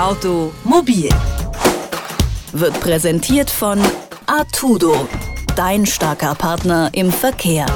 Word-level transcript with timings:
Automobil 0.00 1.10
wird 2.54 2.80
präsentiert 2.80 3.50
von 3.50 3.78
Artudo, 4.24 5.06
dein 5.56 5.84
starker 5.84 6.34
Partner 6.34 6.88
im 6.94 7.12
Verkehr. 7.12 7.66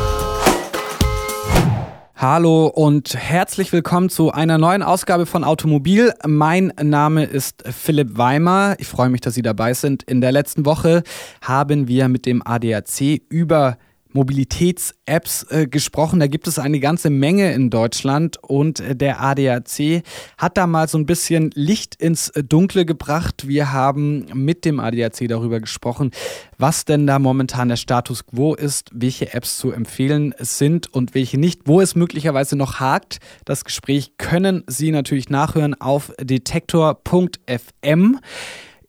Hallo 2.17 2.69
und 2.69 3.15
herzlich 3.15 3.75
willkommen 3.75 4.09
zu 4.09 4.33
einer 4.33 4.57
neuen 4.57 4.83
Ausgabe 4.83 5.27
von 5.27 5.45
Automobil. 5.45 6.15
Mein 6.27 6.73
Name 6.83 7.25
ist 7.25 7.63
Philipp 7.71 8.17
Weimer. 8.17 8.77
Ich 8.79 8.87
freue 8.87 9.11
mich, 9.11 9.21
dass 9.21 9.35
Sie 9.35 9.43
dabei 9.43 9.75
sind. 9.75 10.03
In 10.05 10.23
der 10.23 10.33
letzten 10.33 10.65
Woche 10.65 11.03
haben 11.43 11.89
wir 11.89 12.09
mit 12.09 12.25
dem 12.25 12.41
ADAC 12.43 13.21
über 13.29 13.77
Mobilitäts-Apps 14.15 15.47
äh, 15.51 15.67
gesprochen. 15.67 16.21
Da 16.21 16.29
gibt 16.29 16.47
es 16.47 16.59
eine 16.59 16.81
ganze 16.81 17.11
Menge 17.11 17.53
in 17.53 17.69
Deutschland 17.69 18.39
und 18.43 18.81
äh, 18.81 18.97
der 18.97 19.21
ADAC 19.21 20.03
hat 20.39 20.57
da 20.57 20.67
mal 20.67 20.89
so 20.89 20.97
ein 20.97 21.05
bisschen 21.05 21.51
Licht 21.55 21.97
ins 21.97 22.31
äh, 22.31 22.43
Dunkle 22.43 22.87
gebracht. 22.87 23.47
Wir 23.47 23.73
haben 23.73 24.27
mit 24.33 24.65
dem 24.65 24.81
ADAC 24.81 25.29
darüber 25.29 25.61
gesprochen, 25.61 26.13
was 26.57 26.85
denn 26.85 27.07
da 27.07 27.19
momentan 27.19 27.69
der 27.69 27.77
Status 27.77 28.27
quo 28.27 28.55
ist, 28.55 28.91
welche 28.93 29.35
Apps 29.35 29.59
zu 29.59 29.73
empfehlen 29.73 30.35
sind 30.39 30.93
und 30.95 31.15
welche 31.15 31.39
nicht, 31.39 31.63
wo 31.67 31.81
es 31.81 31.95
möglicherweise 31.95 32.57
noch 32.57 32.81
hakt. 32.81 33.19
Das 33.45 33.65
Gespräch 33.65 34.13
können 34.17 34.63
Sie 34.69 34.93
natürlich 34.93 35.29
nachhören 35.29 35.75
auf 35.75 36.13
detektor.fm. 36.21 38.21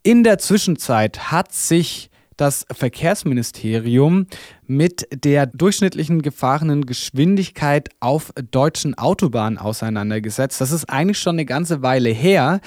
In 0.04 0.24
der 0.24 0.38
Zwischenzeit 0.38 1.32
hat 1.32 1.52
sich 1.52 2.12
das 2.38 2.66
Verkehrsministerium 2.72 4.28
mit 4.68 5.08
der 5.12 5.46
durchschnittlichen 5.46 6.22
gefahrenen 6.22 6.86
Geschwindigkeit 6.86 7.90
auf 8.00 8.34
deutschen 8.52 8.98
Autobahnen 8.98 9.58
auseinandergesetzt. 9.58 10.60
Das 10.62 10.72
ist 10.72 10.86
eigentlich 10.86 11.20
schon 11.20 11.36
eine 11.36 11.46
ganze 11.46 11.82
Weile 11.82 12.10
her. 12.10 12.60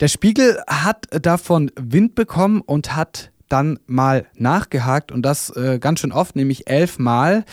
Der 0.00 0.08
Spiegel 0.08 0.62
hat 0.66 1.06
davon 1.10 1.70
Wind 1.78 2.14
bekommen 2.14 2.60
und 2.60 2.94
hat 2.96 3.30
dann 3.48 3.78
mal 3.86 4.26
nachgehakt 4.34 5.12
und 5.12 5.22
das 5.22 5.50
äh, 5.50 5.78
ganz 5.78 6.00
schön 6.00 6.12
oft, 6.12 6.36
nämlich 6.36 6.68
elfmal. 6.68 7.44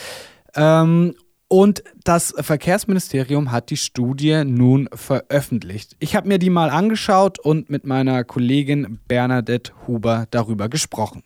Ähm, 0.56 1.14
und 1.48 1.84
das 2.04 2.34
Verkehrsministerium 2.36 3.52
hat 3.52 3.70
die 3.70 3.78
Studie 3.78 4.44
nun 4.44 4.90
veröffentlicht. 4.92 5.96
Ich 6.00 6.16
habe 6.16 6.28
mir 6.28 6.40
die 6.40 6.50
mal 6.50 6.72
angeschaut 6.72 7.38
und 7.38 7.70
mit 7.70 7.86
meiner 7.86 8.24
Kollegin 8.24 9.00
Bernadette 9.08 9.72
Huber 9.88 10.26
darüber 10.32 10.68
gesprochen. 10.68 11.22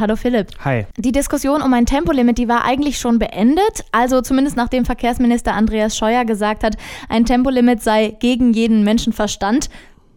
Hallo 0.00 0.16
Philipp. 0.16 0.48
Hi. 0.64 0.86
Die 0.96 1.12
Diskussion 1.12 1.62
um 1.62 1.72
ein 1.74 1.86
Tempolimit, 1.86 2.36
die 2.36 2.48
war 2.48 2.64
eigentlich 2.64 2.98
schon 2.98 3.20
beendet. 3.20 3.84
Also 3.92 4.20
zumindest 4.20 4.56
nachdem 4.56 4.84
Verkehrsminister 4.84 5.54
Andreas 5.54 5.96
Scheuer 5.96 6.24
gesagt 6.24 6.64
hat, 6.64 6.76
ein 7.08 7.24
Tempolimit 7.24 7.82
sei 7.82 8.16
gegen 8.18 8.52
jeden 8.52 8.82
Menschenverstand. 8.82 9.68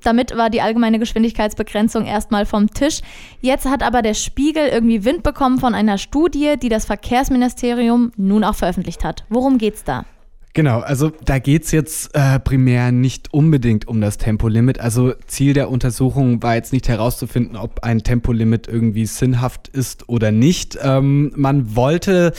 Damit 0.01 0.35
war 0.35 0.49
die 0.49 0.61
allgemeine 0.61 0.99
Geschwindigkeitsbegrenzung 0.99 2.05
erstmal 2.05 2.45
vom 2.45 2.71
Tisch. 2.71 3.01
Jetzt 3.41 3.67
hat 3.67 3.83
aber 3.83 4.01
der 4.01 4.13
Spiegel 4.13 4.67
irgendwie 4.67 5.03
Wind 5.03 5.23
bekommen 5.23 5.59
von 5.59 5.75
einer 5.75 5.97
Studie, 5.97 6.55
die 6.61 6.69
das 6.69 6.85
Verkehrsministerium 6.85 8.11
nun 8.15 8.43
auch 8.43 8.55
veröffentlicht 8.55 9.03
hat. 9.03 9.25
Worum 9.29 9.57
geht's 9.57 9.83
da? 9.83 10.05
Genau, 10.55 10.79
also 10.79 11.11
da 11.25 11.37
geht's 11.37 11.71
jetzt 11.71 12.15
äh, 12.15 12.39
primär 12.39 12.93
nicht 12.93 13.33
unbedingt 13.33 13.89
um 13.89 13.99
das 13.99 14.17
Tempolimit. 14.17 14.79
Also 14.79 15.13
Ziel 15.27 15.51
der 15.53 15.69
Untersuchung 15.69 16.41
war 16.41 16.55
jetzt 16.55 16.71
nicht 16.71 16.87
herauszufinden, 16.87 17.57
ob 17.57 17.83
ein 17.83 18.03
Tempolimit 18.03 18.65
irgendwie 18.65 19.05
sinnhaft 19.05 19.67
ist 19.67 20.07
oder 20.07 20.31
nicht. 20.31 20.79
Ähm, 20.81 21.33
man 21.35 21.75
wollte 21.75 22.31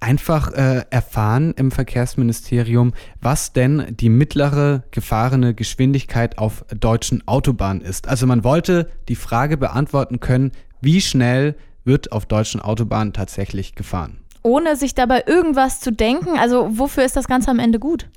einfach 0.00 0.52
äh, 0.52 0.82
erfahren 0.90 1.54
im 1.56 1.70
Verkehrsministerium, 1.70 2.92
was 3.20 3.52
denn 3.52 3.86
die 3.88 4.08
mittlere 4.08 4.82
gefahrene 4.90 5.54
Geschwindigkeit 5.54 6.38
auf 6.38 6.64
deutschen 6.76 7.28
Autobahnen 7.28 7.82
ist. 7.82 8.08
Also 8.08 8.26
man 8.26 8.42
wollte 8.42 8.90
die 9.08 9.14
Frage 9.14 9.56
beantworten 9.56 10.18
können, 10.18 10.50
wie 10.80 11.00
schnell 11.00 11.54
wird 11.84 12.10
auf 12.10 12.26
deutschen 12.26 12.60
Autobahnen 12.60 13.12
tatsächlich 13.12 13.76
gefahren 13.76 14.18
ohne 14.42 14.76
sich 14.76 14.94
dabei 14.94 15.24
irgendwas 15.26 15.80
zu 15.80 15.92
denken? 15.92 16.38
Also 16.38 16.78
wofür 16.78 17.04
ist 17.04 17.16
das 17.16 17.28
Ganze 17.28 17.50
am 17.50 17.58
Ende 17.58 17.78
gut? 17.78 18.08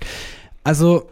Also 0.63 1.07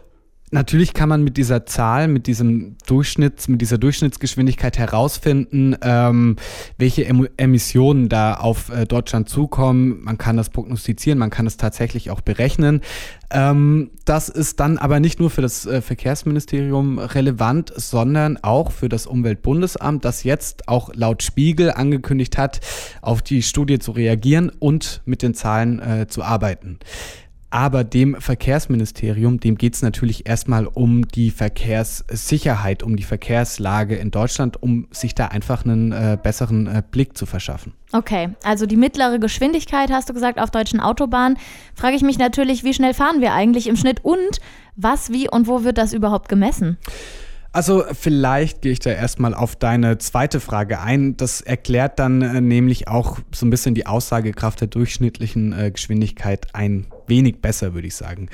Natürlich 0.54 0.92
kann 0.92 1.08
man 1.08 1.24
mit 1.24 1.38
dieser 1.38 1.64
Zahl, 1.64 2.08
mit 2.08 2.26
diesem 2.26 2.76
Durchschnitts, 2.86 3.48
mit 3.48 3.62
dieser 3.62 3.78
Durchschnittsgeschwindigkeit 3.78 4.76
herausfinden, 4.76 5.74
ähm, 5.80 6.36
welche 6.76 7.06
em 7.06 7.26
Emissionen 7.38 8.10
da 8.10 8.34
auf 8.34 8.68
äh, 8.68 8.84
Deutschland 8.84 9.30
zukommen. 9.30 10.02
Man 10.02 10.18
kann 10.18 10.36
das 10.36 10.50
prognostizieren, 10.50 11.18
man 11.18 11.30
kann 11.30 11.46
es 11.46 11.56
tatsächlich 11.56 12.10
auch 12.10 12.20
berechnen. 12.20 12.82
Ähm, 13.30 13.92
das 14.04 14.28
ist 14.28 14.60
dann 14.60 14.76
aber 14.76 15.00
nicht 15.00 15.20
nur 15.20 15.30
für 15.30 15.40
das 15.40 15.64
äh, 15.64 15.80
Verkehrsministerium 15.80 16.98
relevant, 16.98 17.72
sondern 17.74 18.36
auch 18.36 18.72
für 18.72 18.90
das 18.90 19.06
Umweltbundesamt, 19.06 20.04
das 20.04 20.22
jetzt 20.22 20.68
auch 20.68 20.90
laut 20.94 21.22
Spiegel 21.22 21.70
angekündigt 21.70 22.36
hat, 22.36 22.60
auf 23.00 23.22
die 23.22 23.40
Studie 23.40 23.78
zu 23.78 23.92
reagieren 23.92 24.50
und 24.58 25.00
mit 25.06 25.22
den 25.22 25.32
Zahlen 25.32 25.80
äh, 25.80 26.06
zu 26.08 26.22
arbeiten. 26.22 26.78
Aber 27.52 27.84
dem 27.84 28.18
Verkehrsministerium, 28.18 29.38
dem 29.38 29.58
geht 29.58 29.74
es 29.74 29.82
natürlich 29.82 30.26
erstmal 30.26 30.66
um 30.66 31.06
die 31.06 31.30
Verkehrssicherheit, 31.30 32.82
um 32.82 32.96
die 32.96 33.02
Verkehrslage 33.02 33.94
in 33.94 34.10
Deutschland, 34.10 34.62
um 34.62 34.88
sich 34.90 35.14
da 35.14 35.26
einfach 35.26 35.62
einen 35.62 35.92
äh, 35.92 36.16
besseren 36.20 36.66
äh, 36.66 36.82
Blick 36.90 37.14
zu 37.14 37.26
verschaffen. 37.26 37.74
Okay, 37.92 38.30
also 38.42 38.64
die 38.64 38.78
mittlere 38.78 39.18
Geschwindigkeit 39.18 39.90
hast 39.90 40.08
du 40.08 40.14
gesagt 40.14 40.40
auf 40.40 40.50
deutschen 40.50 40.80
Autobahnen. 40.80 41.36
Frage 41.74 41.94
ich 41.94 42.00
mich 42.00 42.16
natürlich, 42.16 42.64
wie 42.64 42.72
schnell 42.72 42.94
fahren 42.94 43.20
wir 43.20 43.34
eigentlich 43.34 43.66
im 43.66 43.76
Schnitt 43.76 44.02
und 44.02 44.40
was, 44.74 45.12
wie 45.12 45.28
und 45.28 45.46
wo 45.46 45.62
wird 45.62 45.76
das 45.76 45.92
überhaupt 45.92 46.30
gemessen? 46.30 46.78
Also 47.52 47.84
vielleicht 47.92 48.62
gehe 48.62 48.72
ich 48.72 48.78
da 48.78 48.90
erstmal 48.90 49.34
auf 49.34 49.56
deine 49.56 49.98
zweite 49.98 50.40
Frage 50.40 50.80
ein. 50.80 51.18
Das 51.18 51.42
erklärt 51.42 51.98
dann 51.98 52.22
äh, 52.22 52.40
nämlich 52.40 52.88
auch 52.88 53.18
so 53.30 53.44
ein 53.44 53.50
bisschen 53.50 53.74
die 53.74 53.86
Aussagekraft 53.86 54.62
der 54.62 54.68
durchschnittlichen 54.68 55.52
äh, 55.52 55.70
Geschwindigkeit 55.70 56.46
ein 56.54 56.86
wenig 57.08 57.40
besser, 57.40 57.74
würde 57.74 57.86
ich 57.86 57.94
sagen. 57.94 58.28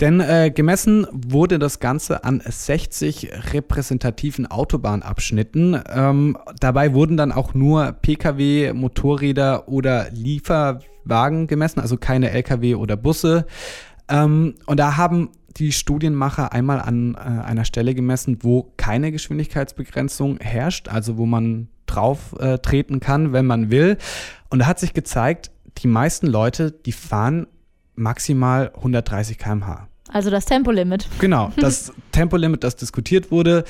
Denn 0.00 0.20
äh, 0.20 0.50
gemessen 0.54 1.06
wurde 1.12 1.58
das 1.58 1.80
Ganze 1.80 2.24
an 2.24 2.42
60 2.44 3.30
repräsentativen 3.52 4.46
Autobahnabschnitten. 4.46 5.80
Ähm, 5.92 6.36
dabei 6.60 6.94
wurden 6.94 7.16
dann 7.16 7.32
auch 7.32 7.54
nur 7.54 7.92
Pkw, 7.92 8.72
Motorräder 8.72 9.68
oder 9.68 10.10
Lieferwagen 10.10 11.46
gemessen, 11.46 11.80
also 11.80 11.96
keine 11.96 12.30
Lkw 12.30 12.74
oder 12.74 12.96
Busse. 12.96 13.46
Ähm, 14.08 14.54
und 14.66 14.78
da 14.78 14.96
haben 14.96 15.30
die 15.56 15.72
Studienmacher 15.72 16.52
einmal 16.52 16.80
an 16.80 17.14
äh, 17.14 17.18
einer 17.18 17.64
Stelle 17.64 17.94
gemessen, 17.94 18.38
wo 18.42 18.72
keine 18.76 19.12
Geschwindigkeitsbegrenzung 19.12 20.38
herrscht, 20.40 20.88
also 20.88 21.16
wo 21.16 21.26
man 21.26 21.68
drauf 21.86 22.34
äh, 22.40 22.58
treten 22.58 23.00
kann, 23.00 23.32
wenn 23.32 23.46
man 23.46 23.70
will. 23.70 23.98
Und 24.50 24.60
da 24.60 24.66
hat 24.66 24.80
sich 24.80 24.94
gezeigt, 24.94 25.50
die 25.78 25.86
meisten 25.86 26.26
Leute, 26.26 26.70
die 26.70 26.92
fahren 26.92 27.46
maximal 27.96 28.72
130 28.76 29.38
km/h. 29.38 29.88
Also 30.12 30.30
das 30.30 30.44
Tempolimit. 30.44 31.08
Genau, 31.18 31.52
das 31.56 31.92
Tempolimit, 32.12 32.64
das 32.64 32.76
diskutiert 32.76 33.30
wurde. 33.30 33.64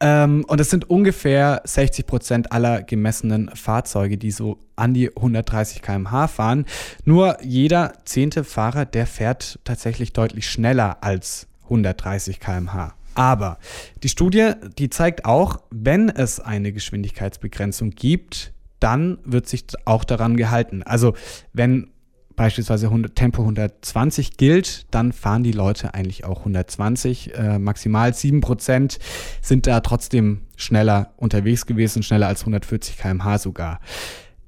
Ähm, 0.00 0.44
und 0.48 0.60
es 0.60 0.70
sind 0.70 0.90
ungefähr 0.90 1.62
60 1.64 2.06
Prozent 2.06 2.52
aller 2.52 2.82
gemessenen 2.82 3.48
Fahrzeuge, 3.54 4.18
die 4.18 4.30
so 4.32 4.58
an 4.76 4.92
die 4.92 5.14
130 5.16 5.82
km/h 5.82 6.28
fahren. 6.28 6.66
Nur 7.04 7.38
jeder 7.42 7.92
zehnte 8.04 8.44
Fahrer, 8.44 8.86
der 8.86 9.06
fährt 9.06 9.60
tatsächlich 9.64 10.12
deutlich 10.12 10.50
schneller 10.50 10.98
als 11.02 11.46
130 11.64 12.40
km/h. 12.40 12.94
Aber 13.14 13.58
die 14.02 14.08
Studie, 14.08 14.52
die 14.78 14.90
zeigt 14.90 15.24
auch, 15.24 15.60
wenn 15.70 16.08
es 16.08 16.40
eine 16.40 16.72
Geschwindigkeitsbegrenzung 16.72 17.90
gibt, 17.90 18.52
dann 18.80 19.18
wird 19.24 19.48
sich 19.48 19.64
auch 19.84 20.04
daran 20.04 20.36
gehalten. 20.36 20.82
Also 20.82 21.14
wenn 21.52 21.90
beispielsweise 22.36 22.86
100, 22.86 23.14
Tempo 23.14 23.42
120 23.42 24.36
gilt, 24.36 24.86
dann 24.90 25.12
fahren 25.12 25.42
die 25.42 25.52
Leute 25.52 25.94
eigentlich 25.94 26.24
auch 26.24 26.40
120. 26.40 27.34
Äh, 27.34 27.58
maximal 27.58 28.10
7% 28.10 28.98
sind 29.40 29.66
da 29.66 29.80
trotzdem 29.80 30.42
schneller 30.56 31.12
unterwegs 31.16 31.66
gewesen, 31.66 32.02
schneller 32.02 32.28
als 32.28 32.40
140 32.40 32.98
km/h 32.98 33.38
sogar. 33.38 33.80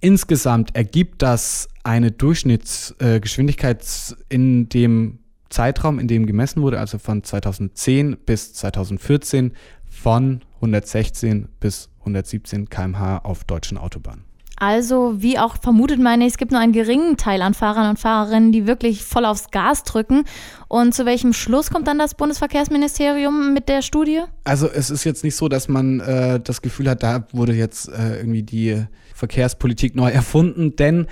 Insgesamt 0.01 0.77
ergibt 0.77 1.23
das 1.23 1.69
eine 1.85 2.11
Durchschnittsgeschwindigkeit 2.11 3.83
äh, 3.83 4.15
in 4.29 4.69
dem 4.69 5.21
Zeitraum, 5.49 5.99
in 5.99 6.09
dem 6.09 6.27
gemessen 6.27 6.63
wurde, 6.63 6.81
also 6.81 6.99
von 6.99 7.23
2010 7.23 8.19
bis 8.27 8.53
2014, 8.55 9.53
von 9.89 10.43
116 10.57 11.49
bis 11.61 11.89
117 12.01 12.69
km/h 12.69 13.19
auf 13.19 13.45
deutschen 13.45 13.79
Autobahnen. 13.79 14.25
Also, 14.59 15.15
wie 15.19 15.39
auch 15.39 15.57
vermutet 15.61 16.01
meine 16.01 16.25
ich, 16.25 16.33
es 16.33 16.39
gibt 16.39 16.51
nur 16.51 16.61
einen 16.61 16.73
geringen 16.73 17.17
Teil 17.17 17.43
an 17.43 17.53
Fahrern 17.53 17.91
und 17.91 17.99
Fahrerinnen, 17.99 18.53
die 18.53 18.67
wirklich 18.67 19.05
voll 19.05 19.27
aufs 19.27 19.51
Gas 19.51 19.85
drücken. 19.85 20.25
Und 20.69 20.95
zu 20.95 21.05
welchem 21.05 21.33
Schluss 21.33 21.71
kommt 21.71 21.87
dann 21.87 21.99
das 21.99 22.15
Bundesverkehrsministerium 22.15 23.53
mit 23.53 23.69
der 23.69 23.83
Studie? 23.83 24.23
Also, 24.45 24.69
es 24.69 24.91
ist 24.91 25.05
jetzt 25.05 25.25
nicht 25.25 25.37
so, 25.37 25.49
dass 25.49 25.69
man 25.69 26.01
äh, 26.01 26.41
das 26.41 26.63
Gefühl 26.63 26.89
hat, 26.89 27.03
da 27.03 27.27
wurde 27.33 27.53
jetzt 27.53 27.89
äh, 27.89 28.17
irgendwie 28.17 28.43
die 28.43 28.85
Verkehrspolitik 29.15 29.95
neu 29.95 30.11
erfunden, 30.11 30.77
denn 30.77 31.07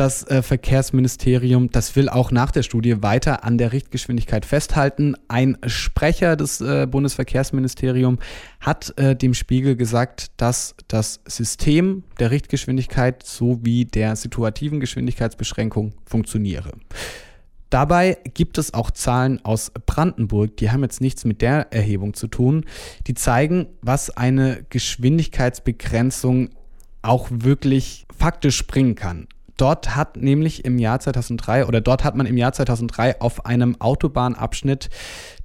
das 0.00 0.26
äh, 0.28 0.40
Verkehrsministerium, 0.40 1.70
das 1.70 1.94
will 1.94 2.08
auch 2.08 2.30
nach 2.30 2.50
der 2.50 2.62
Studie 2.62 3.02
weiter 3.02 3.44
an 3.44 3.58
der 3.58 3.72
Richtgeschwindigkeit 3.74 4.46
festhalten. 4.46 5.14
Ein 5.28 5.58
Sprecher 5.66 6.36
des 6.36 6.62
äh, 6.62 6.86
Bundesverkehrsministeriums 6.90 8.18
hat 8.60 8.98
äh, 8.98 9.14
dem 9.14 9.34
Spiegel 9.34 9.76
gesagt, 9.76 10.30
dass 10.38 10.74
das 10.88 11.20
System 11.26 12.04
der 12.18 12.30
Richtgeschwindigkeit 12.30 13.22
sowie 13.24 13.84
der 13.84 14.16
situativen 14.16 14.80
Geschwindigkeitsbeschränkung 14.80 15.92
funktioniere. 16.06 16.72
Dabei 17.68 18.16
gibt 18.32 18.56
es 18.56 18.72
auch 18.72 18.90
Zahlen 18.90 19.44
aus 19.44 19.70
Brandenburg, 19.84 20.56
die 20.56 20.70
haben 20.70 20.82
jetzt 20.82 21.02
nichts 21.02 21.26
mit 21.26 21.42
der 21.42 21.74
Erhebung 21.74 22.14
zu 22.14 22.26
tun, 22.26 22.64
die 23.06 23.12
zeigen, 23.12 23.66
was 23.82 24.08
eine 24.08 24.64
Geschwindigkeitsbegrenzung 24.70 26.48
auch 27.02 27.28
wirklich 27.30 28.06
faktisch 28.16 28.66
bringen 28.66 28.94
kann. 28.94 29.28
Dort 29.60 29.94
hat 29.94 30.16
nämlich 30.16 30.64
im 30.64 30.78
Jahr 30.78 31.00
2003 31.00 31.66
oder 31.66 31.82
dort 31.82 32.02
hat 32.02 32.16
man 32.16 32.24
im 32.24 32.38
Jahr 32.38 32.54
2003 32.54 33.20
auf 33.20 33.44
einem 33.44 33.78
Autobahnabschnitt 33.78 34.88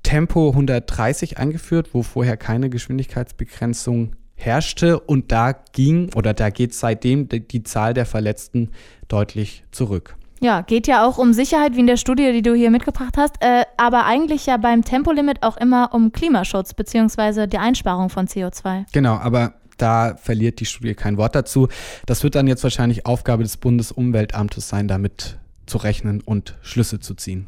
Tempo 0.03 0.51
130 0.51 1.38
eingeführt, 1.38 1.89
wo 1.91 2.01
vorher 2.01 2.38
keine 2.38 2.69
Geschwindigkeitsbegrenzung 2.69 4.15
herrschte 4.35 5.01
und 5.01 5.33
da 5.33 5.51
ging 5.51 6.13
oder 6.15 6.33
da 6.33 6.50
geht 6.50 6.73
seitdem 6.73 7.27
die 7.27 7.63
Zahl 7.63 7.94
der 7.94 8.06
Verletzten 8.06 8.71
deutlich 9.09 9.65
zurück. 9.71 10.15
Ja, 10.39 10.62
geht 10.62 10.88
ja 10.88 11.06
auch 11.06 11.17
um 11.17 11.33
Sicherheit, 11.33 11.75
wie 11.75 11.79
in 11.81 11.88
der 11.88 11.97
Studie, 11.97 12.31
die 12.31 12.41
du 12.41 12.53
hier 12.53 12.69
mitgebracht 12.69 13.15
hast, 13.17 13.35
äh, 13.41 13.63
aber 13.75 14.06
eigentlich 14.06 14.45
ja 14.45 14.56
beim 14.56 14.83
Tempolimit 14.83 15.44
auch 15.44 15.57
immer 15.57 15.94
um 15.94 16.13
Klimaschutz 16.13 16.73
bzw. 16.73 17.47
die 17.47 17.57
Einsparung 17.57 18.09
von 18.09 18.27
CO2. 18.27 18.85
Genau, 18.94 19.15
aber 19.15 19.56
da 19.77 20.16
verliert 20.16 20.60
die 20.60 20.66
Studie 20.66 20.94
kein 20.94 21.18
Wort 21.18 21.36
dazu. 21.36 21.68
Das 22.06 22.24
wird 22.24 22.36
dann 22.36 22.48
jetzt 22.48 22.63
wahrscheinlich 22.63 23.06
Aufgabe 23.06 23.44
des 23.44 23.57
Bundesumweltamtes 23.57 24.69
sein, 24.69 24.88
damit 24.88 25.38
zu 25.66 25.77
rechnen 25.77 26.22
und 26.22 26.56
Schlüsse 26.62 27.00
zu 27.00 27.16
ziehen. 27.16 27.48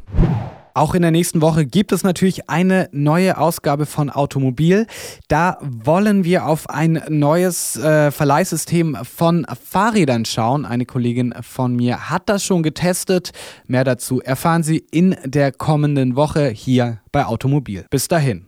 Auch 0.78 0.94
in 0.94 1.02
der 1.02 1.10
nächsten 1.10 1.42
Woche 1.42 1.66
gibt 1.66 1.92
es 1.92 2.04
natürlich 2.04 2.52
eine 2.52 2.88
neue 2.92 3.40
Ausgabe 3.40 3.88
von 3.88 4.12
Automobil. 4.12 4.86
Da 5.28 5.58
wollen 5.60 6.24
wir 6.24 6.46
auf 6.46 6.70
ein 6.70 7.02
neues 7.10 7.78
äh, 7.78 8.12
Verleihsystem 8.12 8.96
von 9.02 9.48
Fahrrädern 9.64 10.24
schauen. 10.26 10.66
Eine 10.66 10.86
Kollegin 10.86 11.34
von 11.42 11.76
mir 11.76 12.12
hat 12.12 12.30
das 12.30 12.44
schon 12.44 12.62
getestet. 12.62 13.32
Mehr 13.66 13.86
dazu 13.86 14.22
erfahren 14.22 14.62
Sie 14.62 14.78
in 14.92 15.16
der 15.26 15.52
kommenden 15.52 16.16
Woche 16.16 16.50
hier 16.50 17.00
bei 17.12 17.26
Automobil. 17.26 17.88
Bis 17.90 18.08
dahin. 18.08 18.46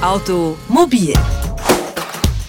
Automobil 0.00 1.12